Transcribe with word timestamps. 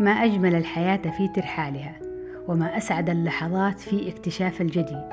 ما 0.00 0.10
أجمل 0.10 0.54
الحياة 0.54 1.10
في 1.16 1.28
ترحالها 1.28 2.00
وما 2.48 2.76
أسعد 2.76 3.10
اللحظات 3.10 3.78
في 3.78 4.08
اكتشاف 4.08 4.60
الجديد 4.60 5.08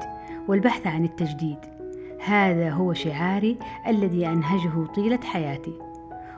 والبحث 0.48 0.88
عن 0.88 1.06
التجديد. 1.06 1.58
هذا 2.26 2.70
هو 2.70 2.94
شعاري 2.94 3.58
الذي 3.88 4.28
أنهجه 4.28 4.86
طيلة 4.96 5.20
حياتي. 5.24 5.74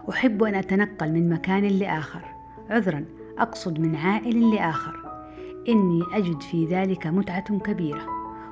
أحب 0.09 0.43
أن 0.43 0.55
أتنقل 0.55 1.11
من 1.11 1.29
مكان 1.29 1.63
لآخر. 1.63 2.21
عذرا 2.69 3.05
أقصد 3.37 3.79
من 3.79 3.95
عائل 3.95 4.55
لآخر. 4.55 4.95
إني 5.69 6.03
أجد 6.13 6.41
في 6.41 6.65
ذلك 6.65 7.07
متعة 7.07 7.59
كبيرة 7.59 8.05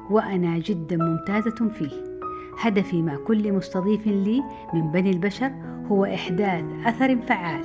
وأنا 0.10 0.58
جدا 0.58 0.98
ممتازة 0.98 1.70
فيه. 1.70 2.06
هدفي 2.60 3.02
مع 3.02 3.16
كل 3.16 3.54
مستضيف 3.54 4.08
لي 4.08 4.44
من 4.74 4.92
بني 4.92 5.12
البشر 5.12 5.52
هو 5.88 6.06
إحداث 6.06 6.64
أثر 6.86 7.22
فعال 7.22 7.64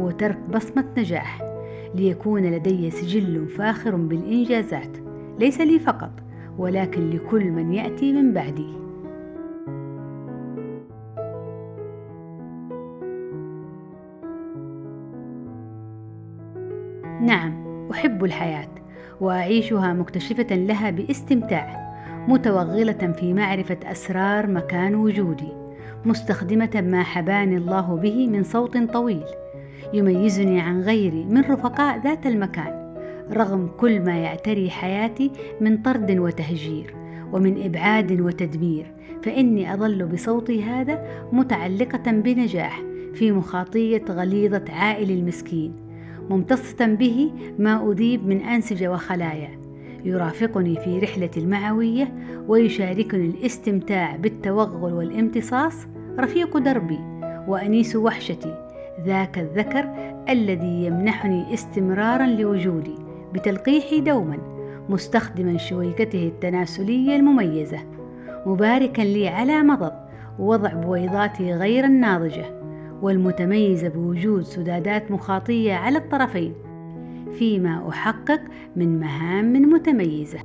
هو 0.00 0.10
ترك 0.10 0.38
بصمة 0.38 0.86
نجاح. 0.98 1.53
ليكون 1.94 2.42
لدي 2.42 2.90
سجل 2.90 3.48
فاخر 3.48 3.96
بالإنجازات. 3.96 4.96
ليس 5.38 5.60
لي 5.60 5.78
فقط 5.78 6.12
ولكن 6.58 7.10
لكل 7.10 7.50
من 7.50 7.72
يأتي 7.72 8.12
من 8.12 8.32
بعدي. 8.32 8.84
نعم 17.20 17.64
أحب 17.90 18.24
الحياة 18.24 18.68
وأعيشها 19.20 19.92
مكتشفة 19.92 20.56
لها 20.56 20.90
باستمتاع 20.90 21.94
متوغلة 22.28 23.12
في 23.18 23.34
معرفة 23.34 23.78
أسرار 23.84 24.46
مكان 24.46 24.94
وجودي 24.94 25.52
مستخدمة 26.04 26.84
ما 26.86 27.02
حباني 27.02 27.56
الله 27.56 27.96
به 27.96 28.28
من 28.28 28.44
صوت 28.44 28.78
طويل. 28.78 29.24
يميزني 29.92 30.60
عن 30.60 30.80
غيري 30.80 31.24
من 31.24 31.40
رفقاء 31.40 32.00
ذات 32.04 32.26
المكان 32.26 32.94
رغم 33.32 33.70
كل 33.78 34.00
ما 34.00 34.16
يعتري 34.18 34.70
حياتي 34.70 35.30
من 35.60 35.76
طرد 35.76 36.18
وتهجير 36.18 36.94
ومن 37.32 37.64
إبعاد 37.64 38.20
وتدمير 38.20 38.86
فإني 39.22 39.74
أظل 39.74 40.06
بصوتي 40.06 40.62
هذا 40.62 41.26
متعلقة 41.32 42.12
بنجاح 42.12 42.82
في 43.14 43.32
مخاطية 43.32 44.04
غليظة 44.10 44.64
عائل 44.68 45.10
المسكين 45.10 45.72
ممتصة 46.30 46.86
به 46.86 47.30
ما 47.58 47.92
أذيب 47.92 48.26
من 48.26 48.40
أنسجة 48.40 48.92
وخلايا 48.92 49.58
يرافقني 50.04 50.80
في 50.80 50.98
رحله 50.98 51.30
المعوية 51.36 52.14
ويشاركني 52.48 53.26
الاستمتاع 53.26 54.16
بالتوغل 54.16 54.92
والامتصاص 54.92 55.74
رفيق 56.18 56.58
دربي 56.58 56.98
وأنيس 57.48 57.96
وحشتي 57.96 58.63
ذاك 59.04 59.38
الذكر 59.38 60.14
الذي 60.28 60.86
يمنحني 60.86 61.54
استمرارا 61.54 62.26
لوجودي 62.26 62.94
بتلقيحي 63.34 64.00
دوما 64.00 64.38
مستخدما 64.88 65.58
شويكته 65.58 66.28
التناسلية 66.28 67.16
المميزة 67.16 67.78
مباركا 68.46 69.02
لي 69.02 69.28
على 69.28 69.62
مضض 69.62 69.92
وضع 70.38 70.72
بويضاتي 70.72 71.54
غير 71.54 71.84
الناضجة 71.84 72.44
والمتميزه 73.02 73.88
بوجود 73.88 74.42
سدادات 74.42 75.10
مخاطية 75.10 75.74
على 75.74 75.98
الطرفين 75.98 76.54
فيما 77.38 77.88
أحقق 77.88 78.40
من 78.76 79.00
مهام 79.00 79.52
متميزة. 79.52 80.38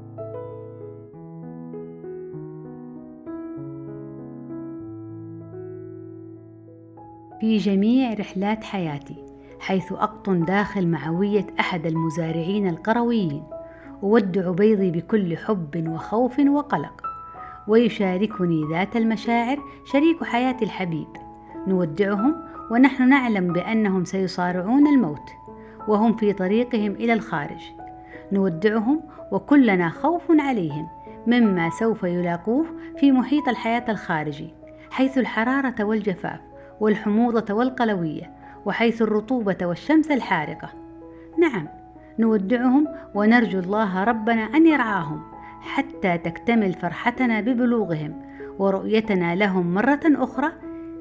في 7.39 7.57
جميع 7.57 8.13
رحلات 8.13 8.63
حياتي 8.63 9.15
حيث 9.59 9.91
أقطن 9.91 10.45
داخل 10.45 10.87
معوية 10.87 11.47
أحد 11.59 11.85
المزارعين 11.85 12.67
القرويين 12.67 13.43
أودع 14.03 14.51
بيضي 14.51 14.91
بكل 14.91 15.37
حب 15.37 15.87
وخوف 15.87 16.39
وقلق 16.39 17.03
ويشاركني 17.67 18.61
ذات 18.71 18.95
المشاعر 18.95 19.59
شريك 19.85 20.23
حياتي 20.23 20.65
الحبيب. 20.65 21.07
نودعهم 21.67 22.35
ونحن 22.71 23.09
نعلم 23.09 23.53
بأنهم 23.53 24.05
سيصارعون 24.05 24.87
الموت 24.87 25.29
وهم 25.87 26.13
في 26.13 26.33
طريقهم 26.33 26.91
إلى 26.91 27.13
الخارج. 27.13 27.61
نودعهم 28.31 29.01
وكلنا 29.31 29.89
خوف 29.89 30.23
عليهم 30.29 30.87
مما 31.27 31.69
سوف 31.69 32.03
يلاقوه 32.03 32.65
في 32.97 33.11
محيط 33.11 33.47
الحياة 33.49 33.85
الخارجي 33.89 34.53
حيث 34.91 35.17
الحرارة 35.17 35.83
والجفاف. 35.83 36.48
والحموضة 36.79 37.53
والقلوية 37.53 38.31
وحيث 38.65 39.01
الرطوبة 39.01 39.57
والشمس 39.61 40.11
الحارقة. 40.11 40.69
نعم 41.37 41.67
نودعهم 42.19 42.87
ونرجو 43.15 43.59
الله 43.59 44.03
ربنا 44.03 44.41
أن 44.41 44.67
يرعاهم 44.67 45.21
حتى 45.61 46.17
تكتمل 46.17 46.73
فرحتنا 46.73 47.41
ببلوغهم 47.41 48.21
ورؤيتنا 48.59 49.35
لهم 49.35 49.73
مرة 49.73 50.01
أخرى 50.05 50.51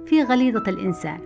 في 0.07 0.23
غليظة 0.23 0.65
الإنسان. 0.69 1.19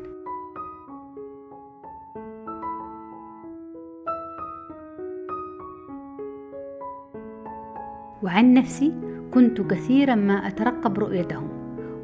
وعن 8.22 8.54
نفسي 8.54 8.92
كنت 9.34 9.60
كثيرا 9.60 10.14
ما 10.14 10.34
أترقب 10.34 10.98
رؤيتهم 10.98 11.48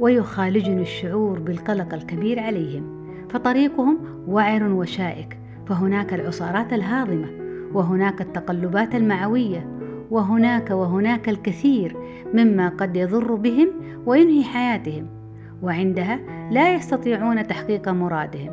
ويخالجني 0.00 0.82
الشعور 0.82 1.38
بالقلق 1.38 1.94
الكبير 1.94 2.40
عليهم 2.40 2.98
فطريقهم 3.30 3.98
وعر 4.28 4.62
وشائك 4.62 5.38
فهناك 5.66 6.14
العصارات 6.14 6.72
الهاضمة 6.72 7.28
وهناك 7.74 8.20
التقلبات 8.20 8.94
المعوية 8.94 9.78
وهناك 10.10 10.70
وهناك 10.70 11.28
الكثير 11.28 11.96
مما 12.34 12.68
قد 12.68 12.96
يضر 12.96 13.34
بهم 13.34 13.68
وينهي 14.06 14.44
حياتهم 14.44 15.06
وعندها 15.62 16.20
لا 16.50 16.74
يستطيعون 16.74 17.46
تحقيق 17.46 17.88
مرادهم. 17.88 18.50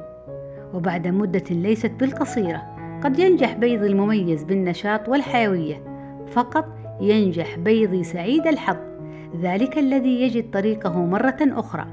وبعد 0.73 1.07
مدة 1.07 1.43
ليست 1.51 1.91
بالقصيرة 1.99 2.61
قد 3.03 3.19
ينجح 3.19 3.53
بيضي 3.53 3.87
المميز 3.87 4.43
بالنشاط 4.43 5.09
والحيوية 5.09 5.83
فقط 6.27 6.65
ينجح 7.01 7.57
بيضي 7.57 8.03
سعيد 8.03 8.47
الحظ. 8.47 8.94
ذلك 9.41 9.77
الذي 9.77 10.21
يجد 10.21 10.51
طريقه 10.51 11.05
مرة 11.05 11.37
أخرى 11.41 11.85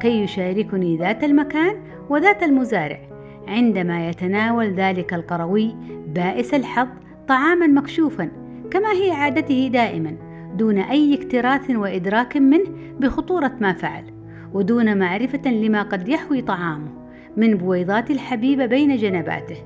كي 0.00 0.22
يشاركني 0.22 0.96
ذات 0.96 1.24
المكان 1.24 1.76
وذات 2.10 2.42
المزارع 2.42 3.00
عندما 3.48 4.08
يتناول 4.08 4.66
ذلك 4.66 5.14
القروي 5.14 5.74
بائس 6.06 6.54
الحظ 6.54 6.88
طعاما 7.28 7.66
مكشوفا 7.66 8.30
كما 8.70 8.92
هي 8.92 9.10
عادته 9.10 9.68
دائما 9.72 10.16
دون 10.54 10.78
أي 10.78 11.14
اكتراث 11.14 11.70
وإدراك 11.70 12.36
منه 12.36 12.64
بخطورة 13.00 13.52
ما 13.60 13.72
فعل 13.72 14.04
ودون 14.52 14.98
معرفة 14.98 15.50
لما 15.50 15.82
قد 15.82 16.08
يحوي 16.08 16.42
طعامه 16.42 16.88
من 17.36 17.54
بويضات 17.54 18.10
الحبيبة 18.10 18.66
بين 18.66 18.96
جنباته. 18.96 19.56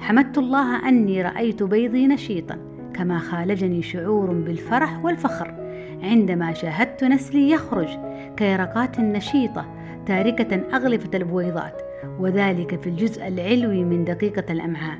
حمدت 0.00 0.38
الله 0.38 0.88
أني 0.88 1.22
رأيت 1.22 1.62
بيضي 1.62 2.06
نشيطا 2.06 2.58
كما 2.94 3.18
خالجني 3.18 3.82
شعور 3.82 4.32
بالفرح 4.32 5.04
والفخر. 5.04 5.59
عندما 6.02 6.52
شاهدت 6.52 7.04
نسلي 7.04 7.50
يخرج 7.50 7.88
كيرقات 8.36 9.00
نشيطة 9.00 9.66
تاركة 10.06 10.76
أغلفة 10.76 11.10
البويضات 11.14 11.82
وذلك 12.18 12.80
في 12.80 12.88
الجزء 12.88 13.26
العلوي 13.26 13.84
من 13.84 14.04
دقيقة 14.04 14.52
الأمعاء 14.52 14.98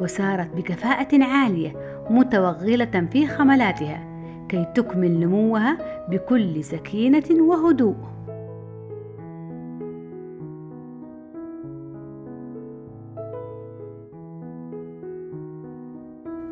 وسارت 0.00 0.56
بكفاءة 0.56 1.24
عالية 1.24 1.72
متوغلة 2.10 3.08
في 3.12 3.26
خملاتها 3.26 4.08
كي 4.48 4.66
تكمل 4.74 5.20
نموها 5.20 5.78
بكل 6.08 6.64
سكينة 6.64 7.24
وهدوء. 7.30 7.96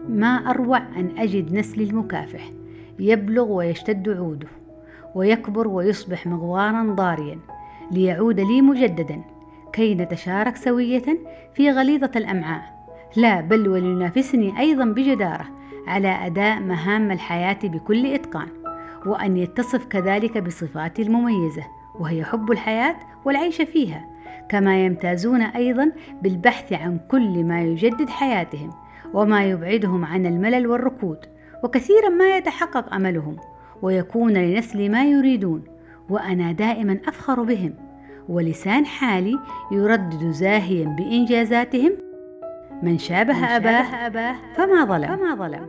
ما 0.09 0.27
أروع 0.27 0.79
أن 0.79 1.11
أجد 1.19 1.53
نسلي 1.53 1.85
المكافح؟ 1.85 2.56
يبلغ 2.99 3.53
ويشتد 3.53 4.09
عوده 4.09 4.49
ويكبر 5.15 5.69
ويصبح 5.69 6.27
مغوارا 6.27 6.95
ضاريا 6.95 7.39
ليعود 7.91 8.41
لي 8.41 8.63
مجددا 8.63 9.23
كي 9.73 9.95
نتشارك 9.95 10.57
سوية 10.57 11.05
في 11.55 11.71
غليظة 11.71 12.11
الأمعاء. 12.17 12.77
لا 13.17 13.41
بل 13.41 13.69
ولينافسني 13.69 14.61
أيضا 14.61 14.85
بجدارة 14.85 15.47
على 15.87 16.09
أداء 16.09 16.61
مهام 16.61 17.11
الحياة 17.11 17.59
بكل 17.65 18.07
إتقان 18.07 18.49
وأن 19.07 19.37
يتصف 19.37 19.85
كذلك 19.85 20.39
بصفاتي 20.39 21.03
المميزة 21.03 21.63
وهي 22.01 22.25
حب 22.25 22.53
الحياة 22.53 22.97
والعيش 23.25 23.63
فيها 23.63 24.05
كما 24.49 24.85
يمتازون 24.85 25.43
أيضا 25.43 25.93
بالبحث 26.23 26.73
عن 26.73 26.99
كل 27.11 27.45
ما 27.45 27.63
يجدد 27.63 28.09
حياتهم 28.09 28.71
وما 29.15 29.45
يبعدهم 29.45 30.05
عن 30.05 30.27
الملل 30.27 30.67
والركود. 30.67 31.19
وكثيرا 31.65 32.09
ما 32.09 32.37
يتحقق 32.37 32.95
أملهم 32.95 33.37
ويكون 33.83 34.33
لنسل 34.33 34.91
ما 34.91 35.05
يريدون 35.05 35.65
وأنا 36.11 36.53
دائما 36.53 36.99
أفخر 37.09 37.43
بهم 37.43 37.75
ولسان 38.29 38.87
حالي 38.87 39.39
يردد 39.73 40.31
زاهيا 40.31 40.85
بإنجازاتهم. 40.85 41.93
من 42.83 42.99
شابه, 42.99 43.33
من 43.33 43.47
شابه 43.47 43.57
أباه, 43.57 44.07
أباه 44.07 44.37
فما 44.55 44.85
ظلم, 44.85 45.17
فما 45.17 45.35
ظلم. 45.35 45.67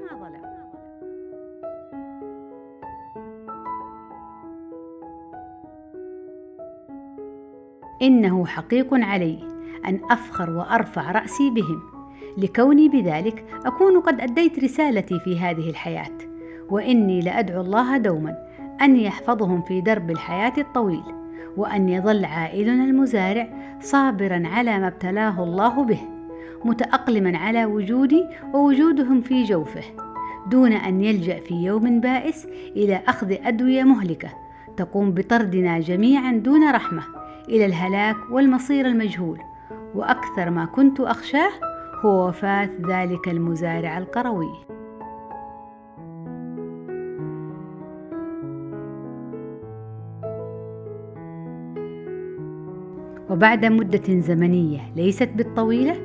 إنه 8.02 8.46
حقيق 8.46 8.94
علي 8.94 9.40
أن 9.86 10.00
أفخر 10.12 10.50
وأرفع 10.50 11.12
رأسي 11.12 11.50
بهم. 11.50 11.97
لكوني 12.38 12.90
بذلك 12.90 13.46
أكون 13.66 14.00
قد 14.00 14.22
أديت 14.22 14.64
رسالتي 14.64 15.20
في 15.20 15.40
هذه 15.40 15.70
الحياة 15.70 16.18
وإني 16.70 17.22
لأدعو 17.22 17.62
الله 17.62 17.98
دوما 17.98 18.36
أن 18.82 18.96
يحفظهم 18.96 19.62
في 19.62 19.82
درب 19.82 20.12
الحياة 20.12 20.54
الطويل 20.58 21.04
وأن 21.58 21.90
يظل 21.90 22.26
عائلنا 22.26 22.84
المزارع 22.84 23.78
صابرا 23.82 24.44
على 24.46 24.80
ما 24.80 24.88
ابتلاه 24.88 25.44
الله 25.44 25.84
به 25.84 26.00
متأقلما 26.66 27.38
على 27.38 27.66
وجودي 27.66 28.26
ووجودهم 28.54 29.22
في 29.22 29.44
جوفه 29.44 29.84
دون 30.48 30.72
أن 30.72 31.02
يلجأ 31.02 31.40
في 31.40 31.54
يوم 31.54 32.00
بائس 32.00 32.48
إلى 32.76 33.02
أخذ 33.08 33.32
أدوية 33.32 33.84
مهلكة 33.84 34.30
تقوم 34.78 35.12
بطردنا 35.12 35.80
جميعا 35.80 36.32
دون 36.32 36.72
رحمة 36.72 37.04
إلى 37.50 37.66
الهلاك 37.66 38.16
والمصير 38.32 38.86
المجهول 38.86 39.40
وأكثر 39.96 40.50
ما 40.50 40.66
كنت 40.66 41.00
أخشاه 41.00 41.50
هو 42.06 42.28
وفاة 42.28 42.70
ذلك 42.88 43.28
المزارع 43.28 43.98
القروي. 43.98 44.54
وبعد 53.30 53.66
مدة 53.66 54.20
زمنية 54.20 54.80
ليست 54.96 55.30
بالطويلة 55.36 55.96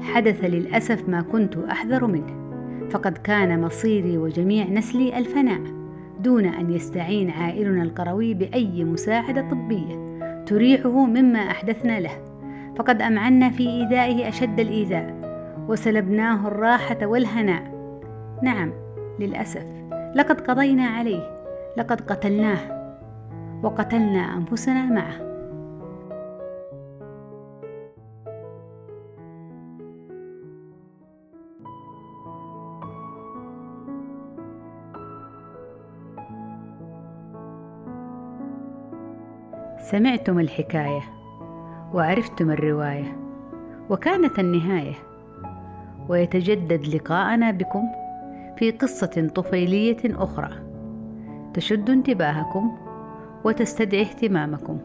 حدث 0.00 0.44
للأسف 0.44 1.08
ما 1.08 1.20
كنت 1.20 1.56
أحذر 1.56 2.06
منه. 2.06 2.38
فقد 2.90 3.18
كان 3.18 3.60
مصيري 3.60 4.18
وجميع 4.18 4.68
نسلي 4.68 5.18
الفناء 5.18 5.60
دون 6.20 6.44
أن 6.44 6.72
يستعين 6.72 7.30
عائلنا 7.30 7.82
القروي 7.82 8.34
بأي 8.34 8.84
مساعدة 8.84 9.48
طبية 9.50 10.18
تريحه 10.46 11.06
مما 11.06 11.38
أحدثنا 11.38 12.00
له. 12.00 12.10
فقد 12.76 13.02
أمعنا 13.02 13.50
في 13.50 13.68
إيذائه 13.68 14.28
أشد 14.28 14.60
الإيذاء. 14.60 15.17
وسلبناه 15.68 16.48
الراحة 16.48 17.06
والهناء. 17.06 17.62
نعم 18.42 18.72
للأسف. 19.20 19.66
لقد 20.14 20.40
قضينا 20.40 20.86
عليه. 20.86 21.44
لقد 21.76 22.00
قتلناه. 22.00 22.78
وقتلنا 23.62 24.20
أنفسنا 24.20 24.86
معه. 24.86 25.28
سمعتم 39.78 40.38
الحكاية. 40.38 41.00
وعرفتم 41.94 42.50
الرواية. 42.50 43.18
وكانت 43.90 44.38
النهاية. 44.38 45.07
ويتجدد 46.08 46.86
لقاءنا 46.86 47.50
بكم 47.50 47.82
في 48.56 48.70
قصة 48.70 49.30
طفيلية 49.34 49.96
أخرى. 50.04 50.50
تشد 51.54 51.90
انتباهكم 51.90 52.76
وتستدعي 53.44 54.02
اهتمامكم. 54.02 54.78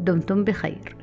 دمتم 0.00 0.44
بخير. 0.44 0.96